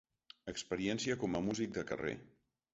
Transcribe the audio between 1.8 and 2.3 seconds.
carrer.